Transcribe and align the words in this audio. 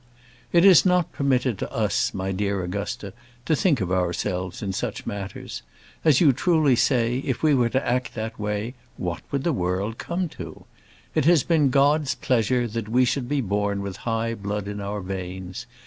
It 0.51 0.65
is 0.65 0.83
not 0.83 1.11
permitted 1.11 1.59
to 1.59 1.71
us, 1.71 2.11
my 2.11 2.31
dear 2.31 2.63
Augusta, 2.63 3.13
to 3.45 3.55
think 3.55 3.81
of 3.81 3.91
ourselves 3.91 4.63
in 4.63 4.73
such 4.73 5.05
matters. 5.05 5.61
As 6.03 6.19
you 6.19 6.33
truly 6.33 6.75
say, 6.75 7.19
if 7.19 7.43
we 7.43 7.53
were 7.53 7.69
to 7.69 7.87
act 7.87 8.15
in 8.17 8.23
that 8.23 8.39
way, 8.39 8.73
what 8.97 9.21
would 9.31 9.43
the 9.43 9.53
world 9.53 9.99
come 9.99 10.27
to? 10.29 10.65
It 11.13 11.25
has 11.25 11.43
been 11.43 11.69
God's 11.69 12.15
pleasure 12.15 12.67
that 12.69 12.89
we 12.89 13.05
should 13.05 13.29
be 13.29 13.41
born 13.41 13.83
with 13.83 13.97
high 13.97 14.33
blood 14.33 14.67
in 14.67 14.81
our 14.81 15.01
veins. 15.01 15.67